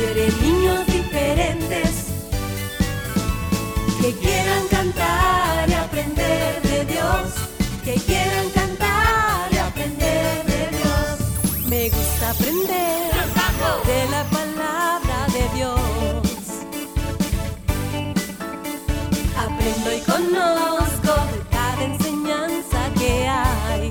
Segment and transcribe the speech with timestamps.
[0.00, 1.90] quiere niños diferentes
[4.00, 7.24] que quieran cantar y aprender de Dios,
[7.84, 11.68] que quieran cantar y aprender de Dios.
[11.68, 13.12] Me gusta aprender
[13.90, 15.78] de la palabra de Dios.
[19.44, 23.90] Aprendo y conozco de cada enseñanza que hay.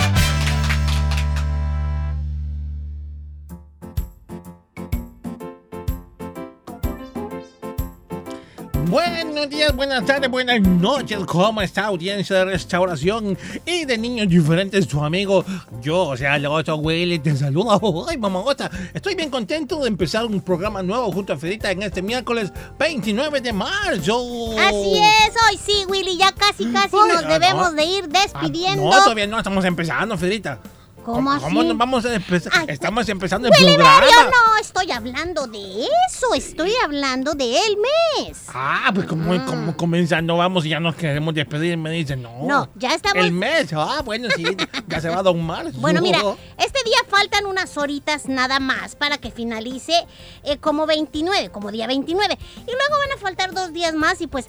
[8.91, 11.19] Buenos días, buenas tardes, buenas noches.
[11.25, 14.85] ¿Cómo está audiencia de restauración y de niños diferentes?
[14.85, 15.45] Tu amigo,
[15.81, 17.79] yo, o sea, el otro Willy, te saluda.
[18.09, 18.69] Ay, mamagota.
[18.93, 23.39] Estoy bien contento de empezar un programa nuevo junto a Fedita en este miércoles 29
[23.39, 24.59] de marzo.
[24.59, 27.77] Así es, hoy sí, Willy, ya casi casi Ay, nos ah, debemos no.
[27.77, 28.83] de ir Ah, despidiendo.
[28.83, 30.59] no, todavía no estamos empezando, Fedita.
[31.03, 31.43] ¿Cómo así?
[31.43, 32.53] ¿Cómo nos vamos a empezar?
[32.55, 33.99] Ay, Estamos empezando el Willy programa.
[34.01, 38.43] Mario, no estoy hablando de eso, estoy hablando del mes.
[38.53, 42.31] Ah, pues como, como comenzando vamos y ya nos queremos despedir, me dicen, no.
[42.43, 44.45] No, ya estamos- El mes, ah, bueno, sí,
[44.87, 45.79] ya se va a don marzo.
[45.79, 46.19] Bueno, mira,
[46.57, 50.05] este día faltan unas horitas nada más para que finalice
[50.43, 52.37] eh, como 29, como día 29.
[52.57, 54.45] Y luego van a faltar dos días más y pues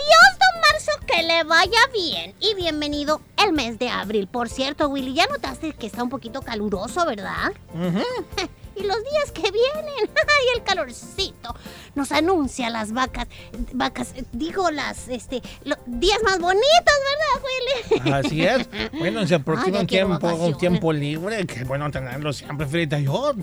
[0.00, 2.34] adiós, don Marzo, que le vaya bien.
[2.40, 4.26] Y bienvenido el mes de abril.
[4.26, 7.52] Por cierto, Willy, ya notaste que está un poquito caluroso, ¿verdad?
[7.74, 8.02] Ujú.
[8.76, 11.54] Y los días que vienen, y el calorcito
[11.96, 13.26] nos anuncia las vacas,
[13.74, 18.10] vacas, digo las, este, los días más bonitos, ¿verdad, Willy?
[18.14, 18.68] Así es.
[18.92, 22.98] Bueno, se aproxima Ay, un tiempo, un tiempo libre, que bueno tenerlo siempre, Frita.
[23.00, 23.34] Yo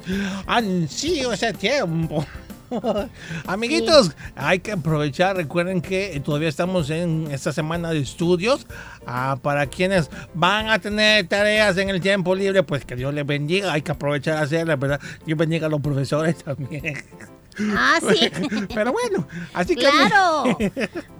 [0.48, 2.26] ansío ese tiempo.
[3.48, 5.36] Amiguitos, hay que aprovechar.
[5.36, 8.68] Recuerden que todavía estamos en esta semana de estudios.
[9.06, 13.26] Ah, para quienes van a tener tareas en el tiempo libre, pues que Dios les
[13.26, 13.72] bendiga.
[13.72, 15.00] Hay que aprovechar a hacerlas, ¿verdad?
[15.26, 17.04] Dios bendiga a los profesores también.
[17.60, 18.30] Ah, sí.
[18.74, 19.88] Pero bueno, así que.
[19.90, 20.58] Claro.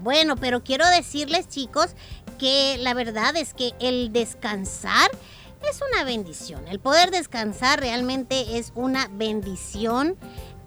[0.02, 1.96] Bueno, pero quiero decirles, chicos,
[2.38, 5.10] que la verdad es que el descansar
[5.68, 6.66] es una bendición.
[6.68, 10.16] El poder descansar realmente es una bendición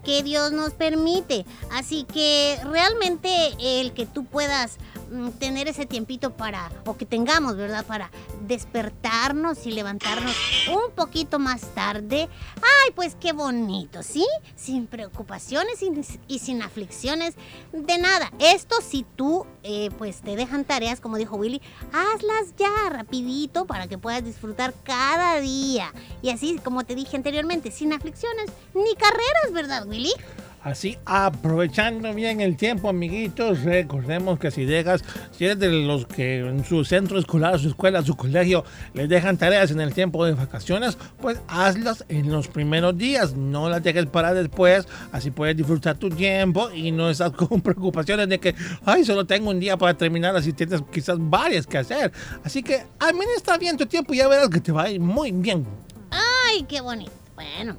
[0.04, 1.44] que Dios nos permite.
[1.70, 3.30] Así que realmente
[3.60, 4.78] el que tú puedas
[5.38, 7.84] tener ese tiempito para, o que tengamos, ¿verdad?
[7.84, 8.10] Para
[8.46, 10.36] despertarnos y levantarnos
[10.68, 12.28] un poquito más tarde.
[12.56, 14.26] Ay, pues qué bonito, ¿sí?
[14.56, 15.92] Sin preocupaciones y,
[16.28, 17.34] y sin aflicciones
[17.72, 18.32] de nada.
[18.38, 21.60] Esto si tú, eh, pues te dejan tareas, como dijo Willy,
[21.92, 25.92] hazlas ya rapidito para que puedas disfrutar cada día.
[26.22, 30.12] Y así, como te dije anteriormente, sin aflicciones ni carreras, ¿verdad, Willy?
[30.62, 36.38] Así, aprovechando bien el tiempo, amiguitos, recordemos que si dejas, si eres de los que
[36.38, 38.64] en su centro escolar, su escuela, su colegio,
[38.94, 43.68] les dejan tareas en el tiempo de vacaciones, pues hazlas en los primeros días, no
[43.68, 48.38] las dejes para después, así puedes disfrutar tu tiempo y no estás con preocupaciones de
[48.38, 48.54] que,
[48.84, 52.12] ay, solo tengo un día para terminar, así tienes quizás varias que hacer.
[52.44, 55.32] Así que administra bien tu tiempo y ya verás que te va a ir muy
[55.32, 55.66] bien.
[56.10, 57.10] Ay, qué bonito.
[57.34, 57.76] Bueno,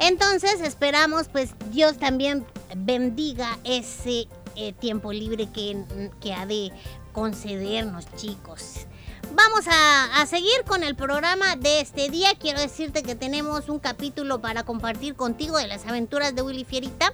[0.00, 2.44] entonces esperamos pues Dios también
[2.76, 6.72] bendiga ese eh, tiempo libre que, ha de
[7.12, 8.86] concedernos, chicos.
[9.34, 12.30] Vamos a, a seguir con el programa de este día.
[12.38, 17.12] Quiero decirte que tenemos un capítulo para compartir contigo de las aventuras de Willy Fierita.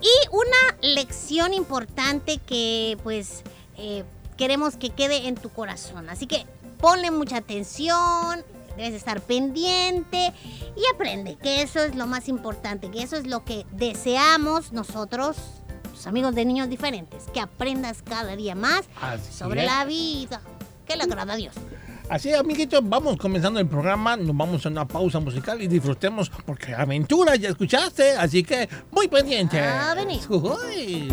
[0.00, 3.42] Y una lección importante que pues
[3.78, 4.04] eh,
[4.36, 6.10] queremos que quede en tu corazón.
[6.10, 6.46] Así que
[6.80, 8.44] ponle mucha atención,
[8.76, 10.32] Debes estar pendiente
[10.76, 15.36] y aprende, que eso es lo más importante, que eso es lo que deseamos nosotros,
[15.90, 19.66] los amigos de niños diferentes, que aprendas cada día más Así sobre es.
[19.66, 20.40] la vida,
[20.86, 21.54] que le agrada a Dios.
[22.08, 24.16] Así, amiguitos, vamos comenzando el programa.
[24.16, 28.12] Nos vamos a una pausa musical y disfrutemos porque aventura ya escuchaste.
[28.12, 29.58] Así que muy pendiente.
[29.58, 30.20] Ah, vení.
[30.28, 31.12] Uy.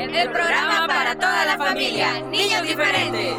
[0.00, 2.20] El programa para toda la familia.
[2.20, 3.34] Niños diferentes.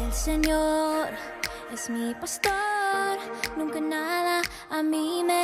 [0.00, 1.08] El Señor
[1.70, 3.18] es mi pastor,
[3.58, 4.40] nunca nada
[4.70, 5.42] a mí me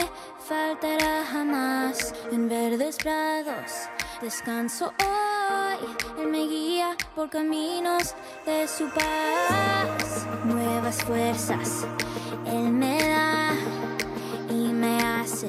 [0.49, 2.15] faltará jamás.
[2.33, 3.89] En verdes prados
[4.23, 8.15] descanso hoy, Él me guía por caminos
[8.47, 10.27] de su paz.
[10.45, 11.87] Nuevas fuerzas
[12.47, 13.55] Él me da
[14.49, 15.49] y me hace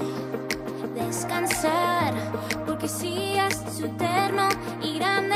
[1.13, 2.12] descansar,
[2.65, 4.50] porque sí es su eterno
[4.81, 5.36] y grande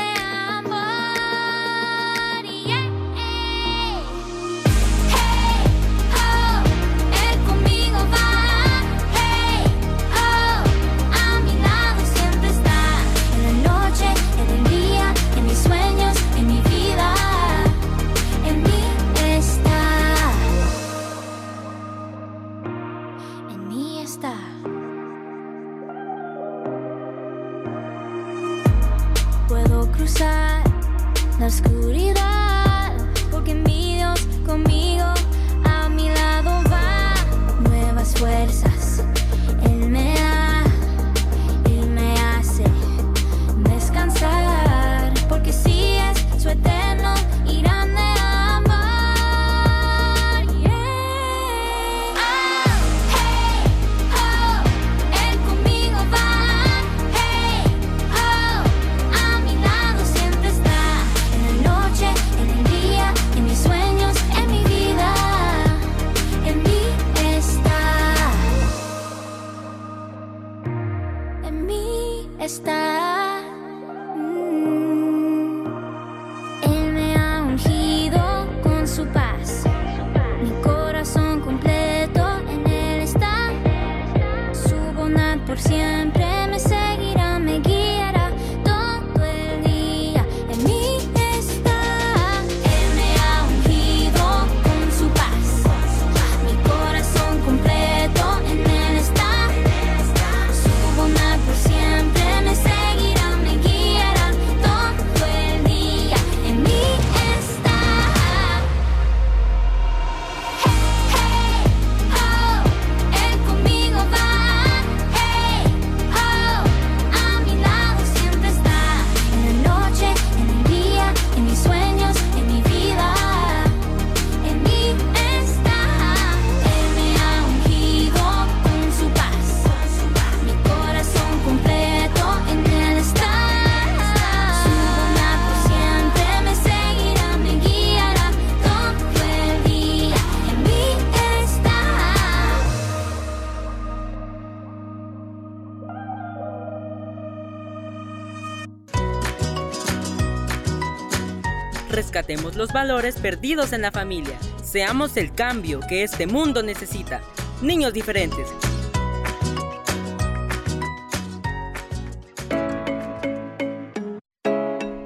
[152.18, 154.36] Rescatemos los valores perdidos en la familia.
[154.64, 157.22] Seamos el cambio que este mundo necesita.
[157.62, 158.48] Niños diferentes.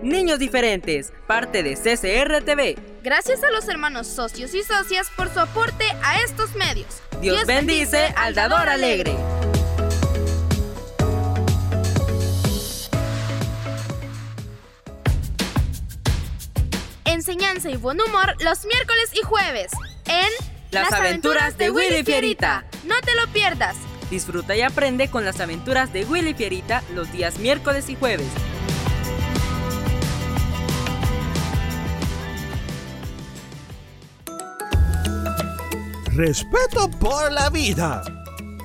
[0.02, 2.78] Niños diferentes, parte de CCR TV.
[3.02, 7.02] Gracias a los hermanos socios y socias por su aporte a estos medios.
[7.20, 9.14] Dios, bendice al dador alegre.
[17.12, 19.70] Enseñanza y buen humor los miércoles y jueves
[20.06, 20.30] en
[20.70, 22.64] Las aventuras de Willy Fierita.
[22.86, 23.76] No te lo pierdas.
[24.10, 28.26] Disfruta y aprende con las aventuras de Willy Fierita los días miércoles y jueves.
[36.14, 38.02] Respeto por la vida.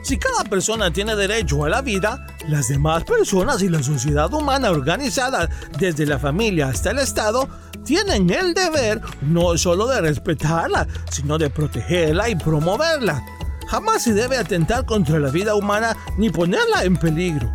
[0.03, 4.71] Si cada persona tiene derecho a la vida, las demás personas y la sociedad humana
[4.71, 7.47] organizada, desde la familia hasta el Estado,
[7.83, 13.23] tienen el deber no solo de respetarla, sino de protegerla y promoverla.
[13.67, 17.51] Jamás se debe atentar contra la vida humana ni ponerla en peligro.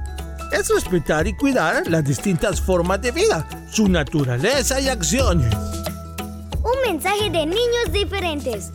[0.52, 5.54] Es respetar y cuidar las distintas formas de vida, su naturaleza y acciones.
[6.62, 8.70] Un mensaje de niños diferentes.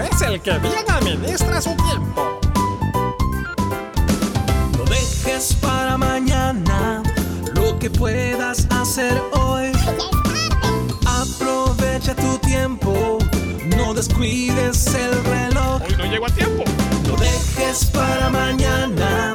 [0.00, 2.40] es el que bien administra su tiempo.
[4.76, 7.02] No dejes para mañana
[7.54, 9.72] lo que puedas hacer hoy.
[11.06, 13.18] Aprovecha tu tiempo,
[13.76, 15.82] no descuides el reloj.
[15.82, 16.64] Hoy no llego a tiempo.
[17.08, 19.34] No dejes para mañana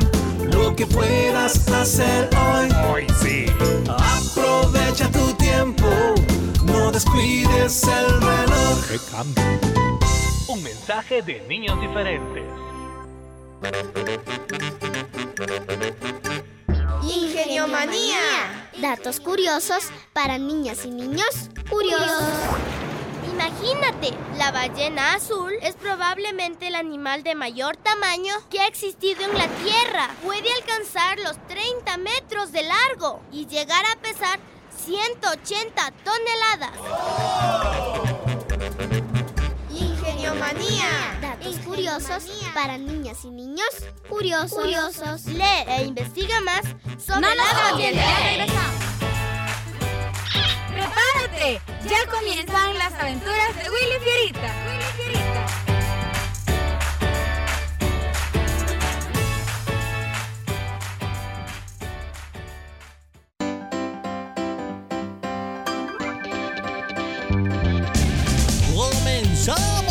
[0.51, 2.70] lo que puedas hacer hoy.
[2.91, 3.46] Hoy sí.
[3.88, 5.88] Aprovecha tu tiempo,
[6.65, 8.88] no descuides el reloj.
[8.89, 9.80] Que cambio.
[10.51, 12.43] Un mensaje de niños diferentes.
[17.03, 18.70] Ingeniomanía.
[18.81, 22.34] Datos curiosos para niñas y niños curiosos.
[23.31, 29.38] Imagínate, la ballena azul es probablemente el animal de mayor tamaño que ha existido en
[29.38, 30.10] la Tierra.
[30.22, 34.38] Puede alcanzar los 30 metros de largo y llegar a pesar
[34.86, 36.72] 180 toneladas.
[36.81, 38.21] Ingeniomanía.
[41.41, 43.65] Datos curiosos para niñas y niños
[44.07, 44.60] curiosos.
[44.60, 45.25] Curiosos.
[45.25, 46.62] Lee e investiga más
[47.03, 47.43] sobre No la.
[50.69, 51.60] ¡Prepárate!
[51.89, 54.53] Ya comienzan las aventuras de Willy Fierita.
[54.67, 55.48] Willy Fierita.
[68.75, 69.81] ¡Comenzamos!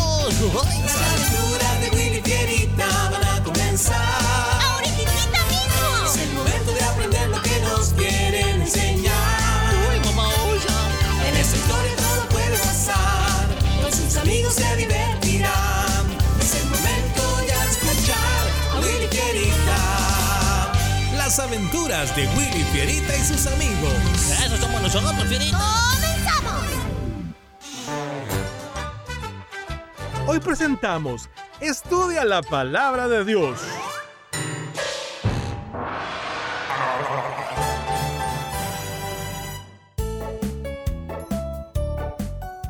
[21.71, 23.93] Aventuras de Willy Fierita y sus amigos.
[24.45, 25.59] Eso somos nosotros, Fierita.
[25.93, 26.67] ¡Comenzamos!
[30.27, 31.29] Hoy presentamos
[31.61, 33.61] Estudia la palabra de Dios.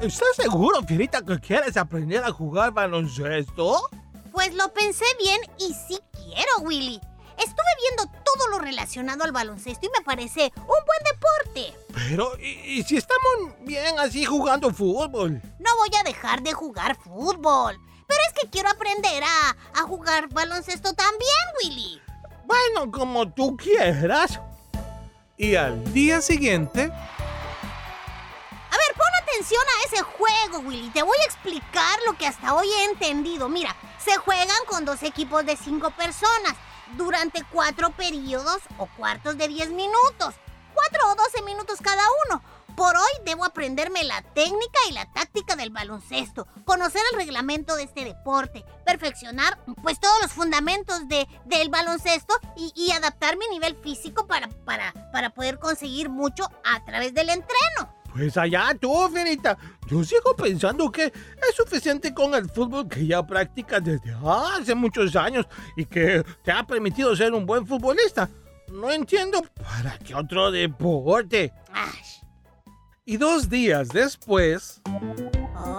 [0.03, 3.89] ¿Estás seguro, Fierita, que quieres aprender a jugar baloncesto?
[4.33, 7.01] Pues lo pensé bien y sí quiero, Willy.
[7.39, 11.75] Estuve viendo todo lo relacionado al baloncesto y me parece un buen deporte.
[11.95, 15.41] Pero, ¿y, y si estamos bien así jugando fútbol?
[15.59, 17.79] No voy a dejar de jugar fútbol.
[18.07, 21.31] Pero es que quiero aprender a, a jugar baloncesto también,
[21.63, 22.01] Willy.
[22.45, 24.41] Bueno, como tú quieras.
[25.37, 30.91] Y al día siguiente, A ver, pon atención a ese juego, Willy.
[30.91, 33.49] Te voy a explicar lo que hasta hoy he entendido.
[33.49, 36.55] Mira, se juegan con dos equipos de cinco personas
[36.97, 40.35] durante cuatro periodos o cuartos de 10 minutos.
[40.75, 42.43] Cuatro o 12 minutos cada uno.
[42.77, 47.83] Por hoy debo aprenderme la técnica y la táctica del baloncesto, conocer el reglamento de
[47.83, 53.77] este deporte, perfeccionar pues todos los fundamentos de, del baloncesto y, y adaptar mi nivel
[53.77, 58.00] físico para, para, para poder conseguir mucho a través del entreno.
[58.13, 59.57] Pues allá tú, Fierita.
[59.89, 65.15] Yo sigo pensando que es suficiente con el fútbol que ya practicas desde hace muchos
[65.17, 68.29] años y que te ha permitido ser un buen futbolista.
[68.69, 71.53] No entiendo para qué otro deporte.
[71.73, 72.01] Ay,
[73.11, 74.81] y dos días después,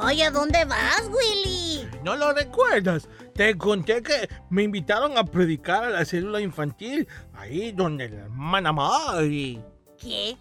[0.01, 1.87] Ay, ¿a dónde vas, Willy?
[2.03, 3.07] ¿No lo recuerdas?
[3.33, 8.73] Te conté que me invitaron a predicar a la célula infantil, ahí donde la hermana
[8.73, 9.63] Mari.
[9.97, 10.35] ¿Qué?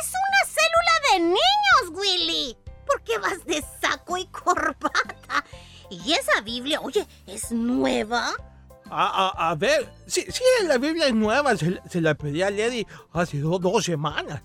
[0.00, 2.56] Es una célula de niños, Willy.
[2.86, 5.44] ¿Por qué vas de saco y corbata?
[5.90, 8.32] Y esa Biblia, oye, ¿es nueva?
[8.90, 12.50] A, a- a ver, sí, sí, la Biblia es nueva, se, se la pedí a
[12.50, 14.42] Lady hace do- dos semanas.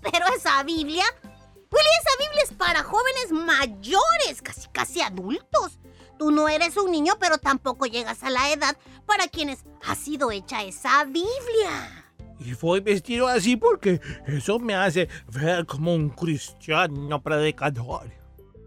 [0.00, 5.78] Pero esa Biblia, Willy, esa Biblia es para jóvenes mayores, casi casi adultos.
[6.18, 10.30] Tú no eres un niño, pero tampoco llegas a la edad para quienes ha sido
[10.30, 11.99] hecha esa Biblia.
[12.40, 18.10] Y fui vestido así porque eso me hace ver como un cristiano predicador.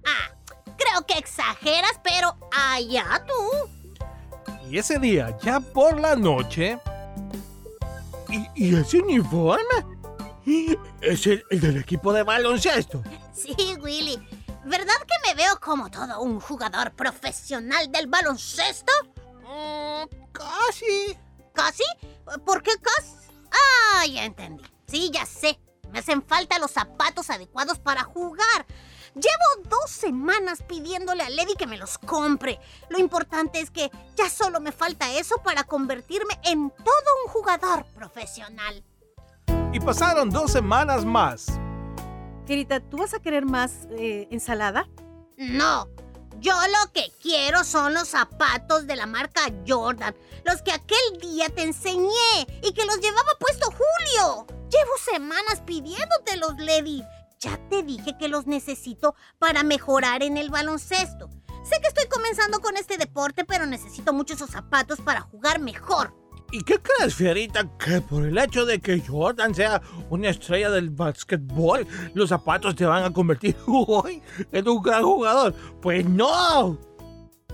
[0.06, 0.36] Ah,
[0.78, 4.70] creo que exageras, pero allá tú.
[4.70, 6.78] y ese día, ya por la noche,
[8.30, 9.64] ¿Y, y ese uniforme?
[11.02, 13.04] Es el, el del equipo de baloncesto.
[13.34, 14.18] Sí, Willy.
[14.66, 18.92] ¿Verdad que me veo como todo un jugador profesional del baloncesto?
[19.42, 21.18] Mm, casi.
[21.54, 21.84] ¿Casi?
[22.46, 23.12] ¿Por qué casi?
[23.54, 24.64] Ah, ya entendí.
[24.88, 25.60] Sí, ya sé.
[25.92, 28.66] Me hacen falta los zapatos adecuados para jugar.
[29.14, 32.60] Llevo dos semanas pidiéndole a Lady que me los compre.
[32.90, 37.86] Lo importante es que ya solo me falta eso para convertirme en todo un jugador
[37.96, 38.84] profesional.
[39.72, 41.48] y pasaron dos semanas más.
[42.46, 44.88] Fierita, ¿tú vas a querer más eh, ensalada?
[45.38, 45.88] No,
[46.44, 51.48] yo lo que quiero son los zapatos de la marca Jordan, los que aquel día
[51.50, 52.12] te enseñé
[52.62, 54.46] y que los llevaba puesto Julio.
[54.70, 57.02] Llevo semanas pidiéndotelos, Lady.
[57.40, 61.30] Ya te dije que los necesito para mejorar en el baloncesto.
[61.64, 66.14] Sé que estoy comenzando con este deporte, pero necesito mucho esos zapatos para jugar mejor.
[66.54, 67.68] ¿Y qué crees, Fierita?
[67.80, 69.82] Que por el hecho de que Jordan sea
[70.12, 75.56] una estrella del básquetbol, los zapatos te van a convertir hoy en un gran jugador.
[75.82, 76.78] Pues no.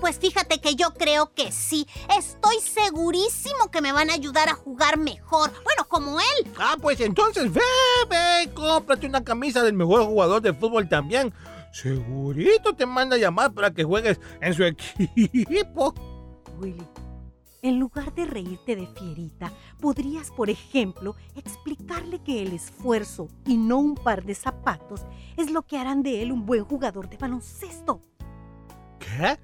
[0.01, 1.88] Pues fíjate que yo creo que sí.
[2.18, 5.50] Estoy segurísimo que me van a ayudar a jugar mejor.
[5.63, 6.51] Bueno, como él.
[6.60, 7.62] Ah, pues entonces ve,
[8.10, 11.34] ve, cómprate una camisa del mejor jugador de fútbol también.
[11.72, 15.94] Segurito te manda a llamar para que juegues en su equipo.
[16.60, 16.84] Willy,
[17.62, 23.80] en lugar de reírte de Fierita, podrías, por ejemplo, explicarle que el esfuerzo y no
[23.80, 25.06] un par de zapatos
[25.38, 28.01] es lo que harán de él un buen jugador de baloncesto.
[29.00, 29.38] ¿Qué?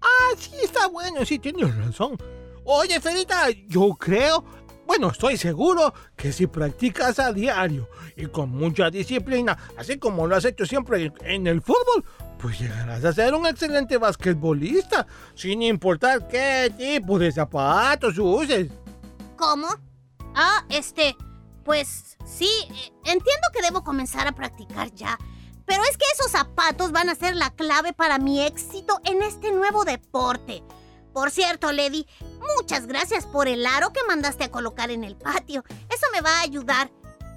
[0.00, 2.16] Ah, sí, está bueno, sí, tienes razón.
[2.64, 4.44] Oye, Fierita, yo creo,
[4.86, 10.36] bueno, estoy seguro que si practicas a diario y con mucha disciplina, así como lo
[10.36, 12.04] has hecho siempre en el fútbol,
[12.38, 18.68] pues llegarás a ser un excelente basquetbolista, sin importar qué tipo de zapatos uses.
[19.36, 19.68] ¿Cómo?
[20.34, 21.16] Ah, este,
[21.64, 25.18] pues sí, eh, entiendo que debo comenzar a practicar ya.
[25.66, 29.52] Pero es que esos zapatos van a ser la clave para mi éxito en este
[29.52, 30.62] nuevo deporte.
[31.12, 32.06] Por cierto, Lady,
[32.56, 35.64] muchas gracias por el aro que mandaste a colocar en el patio.
[35.90, 36.90] Eso me va a ayudar.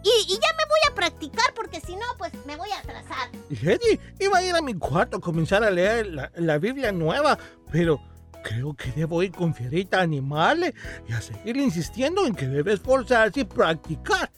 [0.04, 3.30] Y, y ya me voy a practicar porque si no, pues me voy a atrasar.
[3.62, 7.38] Lady, iba a ir a mi cuarto a comenzar a leer la, la Biblia nueva,
[7.72, 8.00] pero
[8.44, 10.74] creo que debo ir con Fierita a animarle
[11.08, 14.32] y a seguir insistiendo en que debe esforzarse y practicar.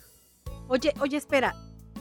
[0.67, 1.55] Oye, oye, espera.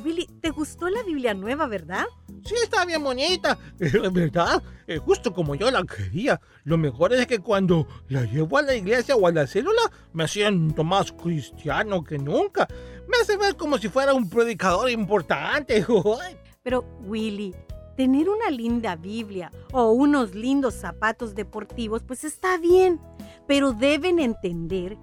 [0.05, 2.07] Willy, ¿te gustó la Biblia nueva, verdad?
[2.45, 6.41] Sí, está bien bonita, es verdad, eh, justo como yo la quería.
[6.65, 9.83] Lo mejor es que cuando la llevo a la iglesia o a la célula,
[10.13, 12.67] me siento más cristiano que nunca.
[13.09, 15.85] Me hace ver como si fuera un predicador importante.
[16.63, 17.55] Pero, Willy,
[17.97, 23.01] tener una linda Biblia o unos lindos zapatos deportivos, pues está bien.
[23.47, 24.97] Pero deben entender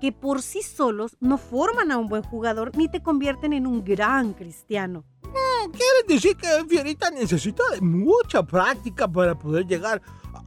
[0.00, 3.82] que por sí solos no forman a un buen jugador ni te convierten en un
[3.82, 5.04] gran cristiano.
[5.22, 10.02] No, quiere decir que Fierita necesita de mucha práctica para poder llegar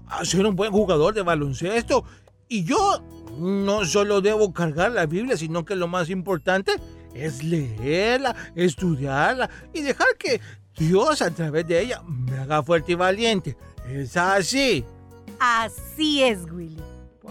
[0.08, 2.04] a ser un buen jugador de baloncesto.
[2.48, 3.02] Y yo
[3.38, 6.74] no solo debo cargar la Biblia, sino que lo más importante
[7.14, 10.40] es leerla, estudiarla y dejar que
[10.78, 13.58] Dios a través de ella me haga fuerte y valiente.
[13.88, 14.86] Es así.
[15.40, 16.82] Así es, Willy.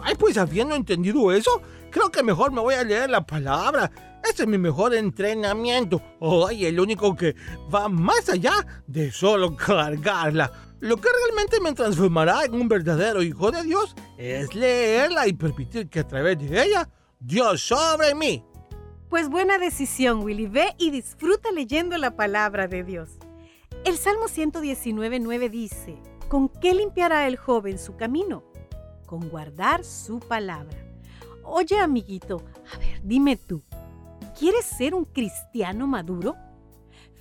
[0.03, 1.61] Ay, pues habiendo entendido eso,
[1.91, 3.91] creo que mejor me voy a leer la palabra.
[4.23, 6.03] Ese es mi mejor entrenamiento.
[6.21, 7.35] Ay, el único que
[7.73, 8.53] va más allá
[8.87, 10.51] de solo cargarla.
[10.81, 15.89] Lo que realmente me transformará en un verdadero hijo de Dios es leerla y permitir
[15.89, 16.89] que a través de ella
[17.19, 18.45] Dios sobre mí.
[19.09, 20.49] Pues buena decisión, Willy.
[20.49, 23.09] Ve y disfruta leyendo la palabra de Dios.
[23.87, 25.97] El Salmo 119.9 dice,
[26.29, 28.43] ¿con qué limpiará el joven su camino?
[29.07, 30.77] Con guardar su palabra.
[31.43, 32.43] Oye, amiguito,
[32.75, 33.63] a ver, dime tú,
[34.39, 36.37] ¿quieres ser un cristiano maduro?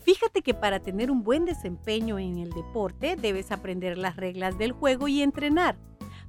[0.03, 4.73] Fíjate que para tener un buen desempeño en el deporte debes aprender las reglas del
[4.73, 5.77] juego y entrenar.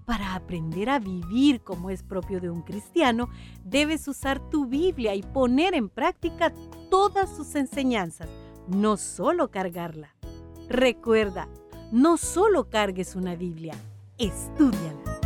[0.08, 3.28] Para aprender a vivir como es propio de un cristiano,
[3.62, 6.50] debes usar tu Biblia y poner en práctica
[6.88, 8.26] todas sus enseñanzas,
[8.68, 10.14] no solo cargarla.
[10.70, 11.46] Recuerda,
[11.92, 13.74] no solo cargues una Biblia,
[14.16, 15.20] estúdiala.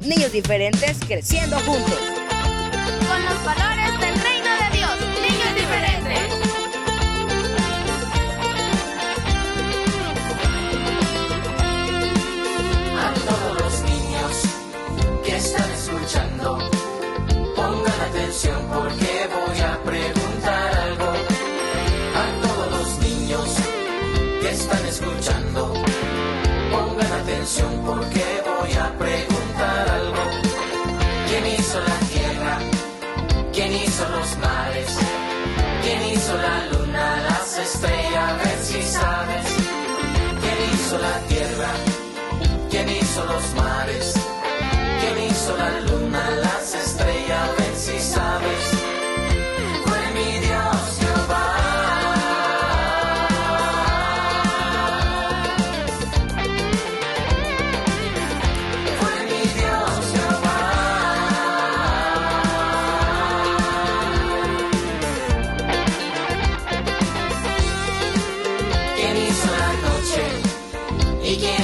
[0.00, 1.98] Niños diferentes creciendo juntos.
[3.08, 3.71] Con los valores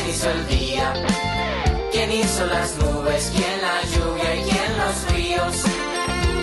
[0.08, 0.92] hizo el día?
[1.92, 3.32] ¿Quién hizo las nubes?
[3.34, 4.34] ¿Quién la lluvia?
[4.34, 5.56] ¿Y quién los ríos?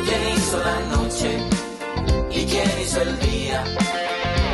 [0.06, 1.39] ¿Quién hizo la noche?
[2.82, 3.63] hizo el día?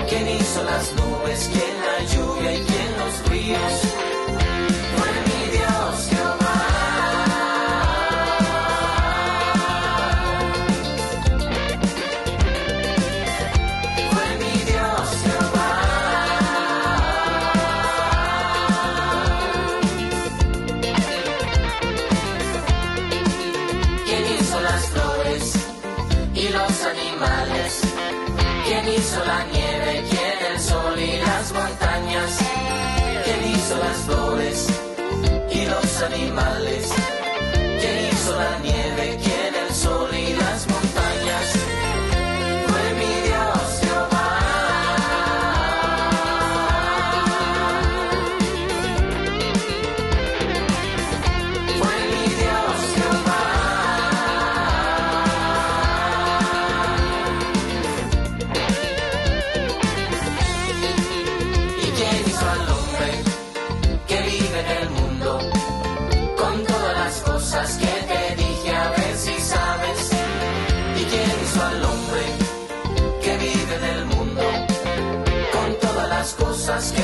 [0.10, 1.50] ¿Quién hizo las nubes?
[1.52, 4.11] ¿Quién la lluvia y quién los ríos?
[76.62, 77.01] Cosas que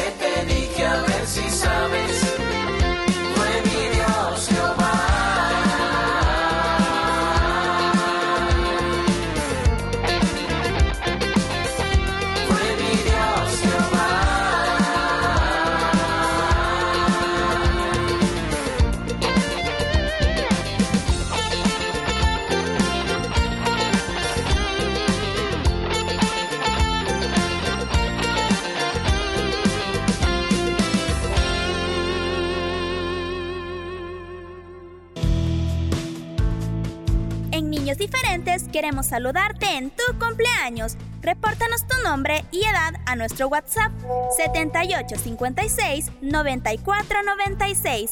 [38.87, 40.95] queremos saludarte en tu cumpleaños.
[41.21, 43.91] Repórtanos tu nombre y edad a nuestro WhatsApp
[44.37, 48.11] 7856 9496.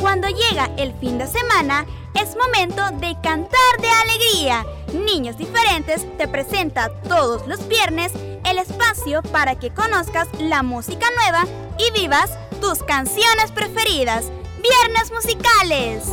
[0.00, 3.50] Cuando llega el fin de semana, es momento de cantar
[3.82, 4.64] de alegría.
[4.94, 8.12] Niños Diferentes te presenta todos los viernes
[8.46, 11.44] el espacio para que conozcas la música nueva
[11.78, 12.30] y vivas
[12.62, 14.30] tus canciones preferidas.
[14.62, 16.04] Viernes musicales.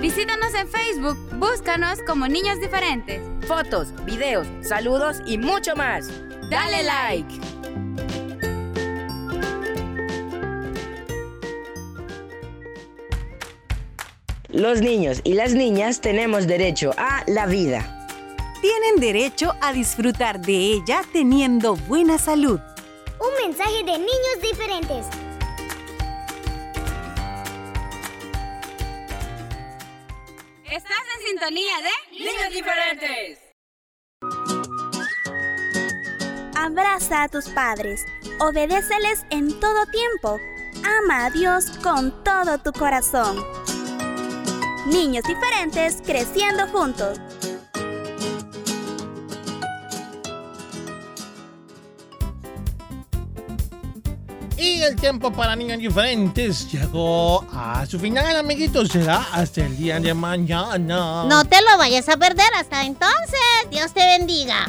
[0.00, 3.22] Visítanos en Facebook, búscanos como Niños Diferentes.
[3.46, 6.08] Fotos, videos, saludos y mucho más.
[6.50, 7.40] Dale like.
[14.48, 17.99] Los niños y las niñas tenemos derecho a la vida.
[18.60, 22.60] Tienen derecho a disfrutar de ella teniendo buena salud.
[23.18, 25.06] Un mensaje de niños diferentes.
[30.64, 33.38] Estás en sintonía de Niños Diferentes.
[36.54, 38.04] Abraza a tus padres,
[38.40, 40.38] obedéceles en todo tiempo,
[40.84, 43.42] ama a Dios con todo tu corazón.
[44.86, 47.18] Niños diferentes creciendo juntos.
[54.90, 58.88] El tiempo para niños diferentes llegó a su final, amiguitos.
[58.88, 61.24] Será hasta el día de mañana.
[61.24, 63.40] No te lo vayas a perder hasta entonces.
[63.70, 64.68] Dios te bendiga.